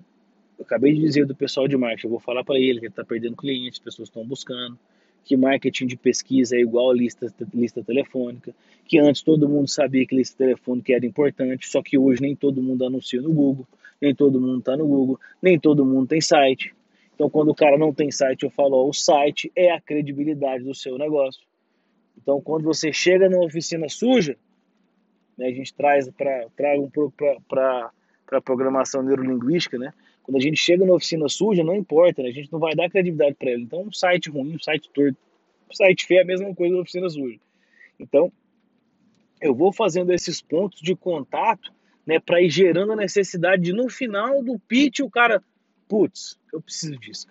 eu 0.55 0.63
acabei 0.63 0.93
de 0.93 1.01
dizer 1.01 1.25
do 1.25 1.35
pessoal 1.35 1.67
de 1.67 1.75
marketing, 1.75 2.05
eu 2.05 2.11
vou 2.11 2.19
falar 2.19 2.43
para 2.43 2.59
ele 2.59 2.79
que 2.79 2.85
está 2.85 3.03
perdendo 3.03 3.35
clientes, 3.35 3.79
pessoas 3.79 4.07
estão 4.07 4.23
buscando, 4.23 4.77
que 5.25 5.35
marketing 5.35 5.87
de 5.87 5.97
pesquisa 5.97 6.55
é 6.55 6.59
igual 6.59 6.93
lista, 6.93 7.33
lista 7.55 7.83
telefônica, 7.83 8.53
que 8.85 8.99
antes 8.99 9.23
todo 9.23 9.49
mundo 9.49 9.67
sabia 9.67 10.05
que 10.05 10.15
lista 10.15 10.37
telefônica 10.37 10.93
era 10.93 11.07
importante, 11.07 11.67
só 11.67 11.81
que 11.81 11.97
hoje 11.97 12.21
nem 12.21 12.35
todo 12.35 12.61
mundo 12.61 12.85
anuncia 12.85 13.19
no 13.19 13.33
Google, 13.33 13.67
nem 13.99 14.13
todo 14.13 14.39
mundo 14.39 14.59
está 14.59 14.77
no 14.77 14.87
Google, 14.87 15.19
nem 15.41 15.59
todo 15.59 15.83
mundo 15.83 16.07
tem 16.07 16.21
site. 16.21 16.71
Então, 17.15 17.31
quando 17.31 17.49
o 17.49 17.55
cara 17.55 17.79
não 17.79 17.91
tem 17.91 18.11
site, 18.11 18.43
eu 18.43 18.51
falo, 18.51 18.75
ó, 18.75 18.87
o 18.87 18.93
site 18.93 19.51
é 19.55 19.71
a 19.71 19.81
credibilidade 19.81 20.63
do 20.63 20.75
seu 20.75 20.99
negócio. 20.99 21.41
Então, 22.15 22.39
quando 22.39 22.63
você 22.63 22.93
chega 22.93 23.27
numa 23.27 23.43
oficina 23.43 23.89
suja, 23.89 24.37
né, 25.37 25.47
a 25.47 25.51
gente 25.51 25.73
traz 25.73 26.09
para 26.09 26.47
traga 26.55 26.81
um 26.81 26.89
pouco 26.89 27.13
para 27.47 27.91
a 28.31 28.41
programação 28.41 29.03
neurolinguística, 29.03 29.77
né? 29.77 29.93
Quando 30.23 30.37
a 30.37 30.41
gente 30.41 30.57
chega 30.57 30.85
na 30.85 30.93
oficina 30.93 31.29
suja, 31.29 31.63
não 31.63 31.75
importa, 31.75 32.21
né? 32.21 32.29
a 32.29 32.33
gente 32.33 32.51
não 32.51 32.59
vai 32.59 32.75
dar 32.75 32.89
credibilidade 32.89 33.35
para 33.35 33.51
ele. 33.51 33.63
Então, 33.63 33.83
um 33.83 33.91
site 33.93 34.29
ruim, 34.29 34.55
um 34.55 34.59
site 34.59 34.89
torto, 34.93 35.17
um 35.69 35.73
site 35.73 36.05
feio 36.05 36.19
é 36.19 36.23
a 36.23 36.25
mesma 36.25 36.53
coisa 36.53 36.75
da 36.75 36.81
oficina 36.81 37.09
suja. 37.09 37.39
Então, 37.97 38.29
eu 39.39 39.55
vou 39.55 39.71
fazendo 39.71 40.11
esses 40.11 40.41
pontos 40.41 40.81
de 40.81 40.95
contato, 40.95 41.71
né, 42.05 42.19
para 42.19 42.41
ir 42.41 42.49
gerando 42.49 42.91
a 42.91 42.95
necessidade 42.95 43.63
de 43.63 43.71
no 43.71 43.87
final 43.87 44.43
do 44.43 44.59
pitch 44.59 44.99
o 44.99 45.09
cara, 45.09 45.41
putz, 45.87 46.37
eu 46.51 46.59
preciso 46.61 46.97
disso, 46.97 47.27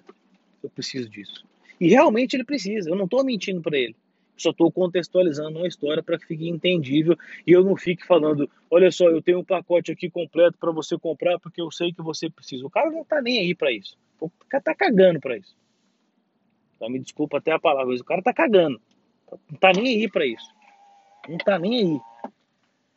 eu 0.63 0.71
preciso 0.71 1.09
disso. 1.09 1.45
E 1.79 1.89
realmente 1.89 2.35
ele 2.35 2.45
precisa, 2.45 2.89
eu 2.89 2.97
não 2.97 3.05
estou 3.05 3.23
mentindo 3.25 3.61
para 3.61 3.77
ele 3.77 3.95
só 4.37 4.51
estou 4.51 4.71
contextualizando 4.71 5.59
uma 5.59 5.67
história 5.67 6.03
para 6.03 6.19
que 6.19 6.27
fique 6.27 6.49
entendível 6.49 7.17
e 7.47 7.53
eu 7.53 7.65
não 7.65 7.77
fique 7.77 8.07
falando, 8.07 8.49
olha 8.71 8.91
só, 8.91 9.09
eu 9.09 9.23
tenho 9.23 9.41
um 9.41 9.45
pacote 9.45 9.91
aqui 9.91 10.11
completo 10.11 10.59
para 10.59 10.71
você 10.71 10.99
comprar 10.99 11.39
porque 11.39 11.61
eu 11.61 11.71
sei 11.71 11.93
que 11.93 12.03
você 12.03 12.29
precisa. 12.29 12.67
O 12.67 12.71
cara 12.71 12.91
não 12.91 13.03
está 13.03 13.21
nem 13.23 13.39
aí 13.39 13.55
para 13.55 13.73
isso. 13.73 13.97
O 14.21 14.31
cara 14.49 14.61
está 14.61 14.75
cagando 14.75 15.21
para 15.21 15.37
isso. 15.37 15.57
Então, 16.77 16.91
me 16.91 16.99
desculpa 16.99 17.39
até 17.39 17.53
a 17.53 17.59
palavra, 17.59 17.93
mas 17.93 18.01
o 18.01 18.05
cara 18.05 18.21
está 18.21 18.33
cagando. 18.33 18.81
Não 19.31 19.55
está 19.55 19.73
nem 19.73 19.87
aí 19.87 20.11
para 20.11 20.27
isso. 20.27 20.55
Não 21.29 21.37
está 21.37 21.59
nem 21.59 21.81
aí. 21.81 22.01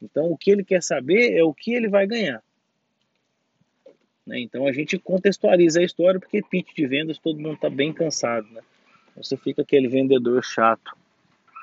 Então, 0.02 0.32
o 0.32 0.38
que 0.38 0.52
ele 0.52 0.64
quer 0.64 0.84
saber 0.84 1.38
é 1.38 1.44
o 1.44 1.54
que 1.54 1.74
ele 1.74 1.88
vai 1.88 2.06
ganhar. 2.06 2.44
Né? 4.26 4.42
Então, 4.42 4.68
a 4.68 4.74
gente 4.74 4.98
contextualiza 5.00 5.80
a 5.80 5.84
história 5.84 6.20
porque 6.20 6.42
pitch 6.42 6.76
de 6.76 6.86
vendas 6.86 7.18
todo 7.18 7.40
mundo 7.40 7.56
está 7.56 7.70
bem 7.70 7.94
cansado. 7.94 8.48
Né? 8.50 8.62
Você 9.16 9.38
fica 9.38 9.62
aquele 9.62 9.88
vendedor 9.88 10.44
chato 10.44 10.92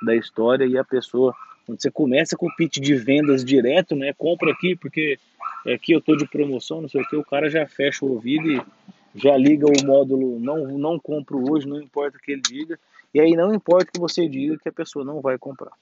da 0.02 0.14
história 0.14 0.64
e 0.64 0.76
a 0.76 0.84
pessoa, 0.84 1.34
quando 1.64 1.80
você 1.80 1.90
começa 1.90 2.36
com 2.36 2.46
o 2.46 2.56
pitch 2.56 2.78
de 2.78 2.94
vendas 2.94 3.44
direto, 3.44 3.94
né, 3.94 4.12
compra 4.12 4.52
aqui 4.52 4.76
porque 4.76 5.18
aqui 5.66 5.92
eu 5.92 6.00
tô 6.00 6.16
de 6.16 6.26
promoção, 6.26 6.82
não 6.82 6.88
sei 6.88 7.02
o 7.02 7.08
que, 7.08 7.16
o 7.16 7.24
cara 7.24 7.48
já 7.48 7.66
fecha 7.66 8.04
o 8.04 8.12
ouvido 8.12 8.50
e 8.50 8.62
já 9.14 9.36
liga 9.36 9.66
o 9.66 9.86
módulo 9.86 10.38
não, 10.38 10.78
não 10.78 10.98
compro 10.98 11.50
hoje, 11.50 11.66
não 11.66 11.80
importa 11.80 12.18
o 12.18 12.20
que 12.20 12.32
ele 12.32 12.42
diga, 12.42 12.78
e 13.12 13.20
aí 13.20 13.34
não 13.34 13.54
importa 13.54 13.88
o 13.88 13.92
que 13.92 14.00
você 14.00 14.28
diga 14.28 14.58
que 14.58 14.68
a 14.68 14.72
pessoa 14.72 15.04
não 15.04 15.20
vai 15.20 15.38
comprar. 15.38 15.72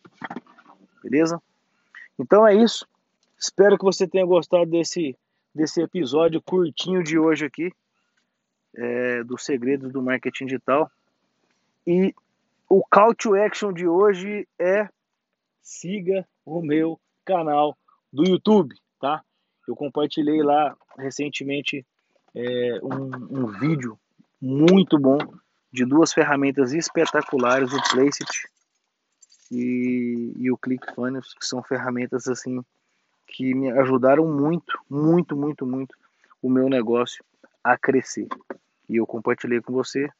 Beleza? 1.03 1.43
Então 2.19 2.47
é 2.47 2.55
isso. 2.55 2.87
Espero 3.39 3.77
que 3.77 3.85
você 3.85 4.07
tenha 4.07 4.25
gostado 4.25 4.71
desse, 4.71 5.17
desse 5.55 5.83
episódio 5.83 6.41
curtinho 6.41 7.03
de 7.03 7.19
hoje 7.19 7.45
aqui, 7.45 7.73
é, 8.77 9.25
dos 9.25 9.45
segredos 9.45 9.93
do 9.93 10.01
marketing 10.01 10.47
digital. 10.47 10.91
E 11.87 12.15
o 12.75 12.83
call 12.91 13.15
to 13.15 13.37
action 13.37 13.73
de 13.73 13.87
hoje 13.87 14.49
é 14.59 14.89
siga 15.63 16.27
o 16.45 16.61
meu 16.61 17.01
canal 17.25 17.79
do 18.13 18.29
YouTube, 18.29 18.75
tá? 19.01 19.23
Eu 19.69 19.77
compartilhei 19.77 20.43
lá 20.43 20.77
recentemente 20.99 21.87
é, 22.35 22.81
um, 22.83 23.43
um, 23.43 23.47
vídeo 23.47 23.97
muito 24.43 24.99
bom 24.99 25.19
de 25.73 25.85
duas 25.85 26.13
ferramentas 26.13 26.73
espetaculares, 26.73 27.73
o 27.73 27.81
Placeit 27.93 28.49
e, 29.53 30.33
e 30.37 30.51
o 30.51 30.59
ClickFunnels, 30.59 31.33
que 31.35 31.47
são 31.47 31.63
ferramentas 31.63 32.27
assim 32.27 32.61
que 33.29 33.55
me 33.55 33.71
ajudaram 33.71 34.27
muito, 34.27 34.77
muito, 34.91 35.37
muito, 35.37 35.65
muito 35.65 35.97
o 36.43 36.51
meu 36.51 36.69
negócio 36.69 37.25
a 37.63 37.79
crescer. 37.79 38.27
E 38.89 38.97
eu 38.97 39.07
compartilhei 39.07 39.61
com 39.61 39.73
você, 39.73 40.11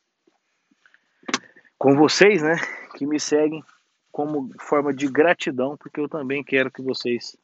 com 1.85 1.95
vocês, 1.95 2.41
né, 2.41 2.57
que 2.97 3.05
me 3.05 3.21
seguem 3.21 3.63
como 4.11 4.51
forma 4.59 4.91
de 4.91 5.07
gratidão, 5.07 5.77
porque 5.77 6.01
eu 6.01 6.09
também 6.09 6.43
quero 6.43 6.71
que 6.71 6.81
vocês 6.81 7.37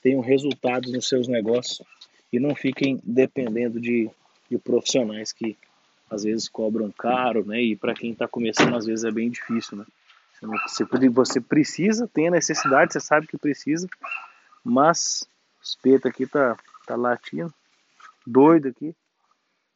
tenham 0.00 0.20
resultados 0.20 0.92
nos 0.92 1.08
seus 1.08 1.26
negócios 1.26 1.82
e 2.32 2.38
não 2.38 2.54
fiquem 2.54 3.00
dependendo 3.02 3.80
de, 3.80 4.08
de 4.48 4.58
profissionais 4.58 5.32
que 5.32 5.58
às 6.08 6.22
vezes 6.22 6.48
cobram 6.48 6.92
caro, 6.92 7.44
né? 7.44 7.60
E 7.60 7.74
para 7.74 7.92
quem 7.92 8.12
está 8.12 8.28
começando, 8.28 8.76
às 8.76 8.86
vezes 8.86 9.04
é 9.04 9.10
bem 9.10 9.28
difícil, 9.28 9.78
né? 9.78 9.84
Você, 11.12 11.40
precisa, 11.40 12.06
tem 12.06 12.28
a 12.28 12.30
necessidade, 12.30 12.92
você 12.92 13.00
sabe 13.00 13.26
que 13.26 13.36
precisa, 13.36 13.88
mas 14.62 15.26
o 15.58 15.64
espeto 15.64 16.06
aqui 16.06 16.28
tá, 16.28 16.56
tá 16.86 16.94
latindo, 16.94 17.52
doido 18.24 18.68
aqui, 18.68 18.94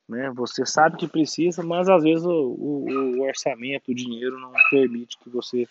né? 0.09 0.31
Você 0.35 0.67
sabe 0.67 0.97
que 0.97 1.09
precisa, 1.09 1.63
mas 1.63 1.89
às 1.89 2.03
vezes 2.03 2.25
o, 2.25 2.31
o, 2.31 3.19
o 3.19 3.23
orçamento, 3.23 3.91
o 3.91 3.95
dinheiro 3.95 4.39
não 4.39 4.53
permite 4.71 5.19
que 5.19 5.31
você 5.31 5.67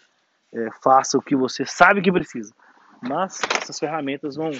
é, 0.52 0.70
faça 0.82 1.18
o 1.18 1.22
que 1.22 1.36
você 1.36 1.66
sabe 1.66 2.02
que 2.02 2.12
precisa. 2.12 2.54
Mas 3.02 3.40
essas 3.62 3.78
ferramentas 3.80 4.36
vão, 4.36 4.52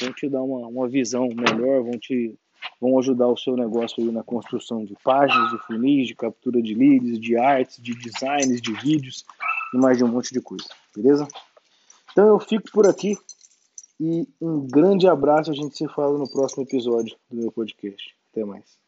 vão 0.00 0.12
te 0.12 0.28
dar 0.28 0.42
uma, 0.42 0.66
uma 0.66 0.88
visão 0.88 1.28
melhor, 1.28 1.82
vão 1.82 1.98
te 1.98 2.34
vão 2.80 2.98
ajudar 2.98 3.28
o 3.28 3.36
seu 3.36 3.56
negócio 3.56 4.02
aí 4.02 4.10
na 4.10 4.24
construção 4.24 4.84
de 4.84 4.96
páginas, 5.04 5.50
de 5.50 5.58
funis, 5.58 6.08
de 6.08 6.14
captura 6.14 6.60
de 6.60 6.74
leads, 6.74 7.20
de 7.20 7.36
artes, 7.36 7.80
de 7.80 7.94
designs, 7.94 8.60
de 8.60 8.72
vídeos 8.72 9.24
e 9.72 9.78
mais 9.78 9.96
de 9.96 10.04
um 10.04 10.08
monte 10.08 10.32
de 10.32 10.40
coisa, 10.40 10.66
beleza? 10.94 11.28
Então 12.10 12.26
eu 12.26 12.40
fico 12.40 12.70
por 12.72 12.86
aqui 12.86 13.16
e 14.00 14.26
um 14.40 14.66
grande 14.66 15.06
abraço. 15.06 15.50
A 15.50 15.54
gente 15.54 15.76
se 15.76 15.86
fala 15.88 16.18
no 16.18 16.28
próximo 16.28 16.64
episódio 16.64 17.16
do 17.30 17.36
meu 17.36 17.52
podcast. 17.52 18.14
Até 18.32 18.44
mais. 18.44 18.85